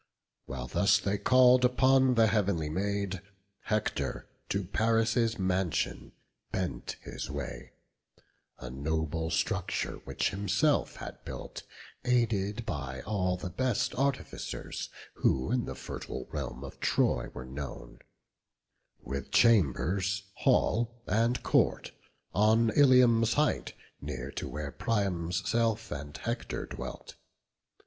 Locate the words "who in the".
15.17-15.75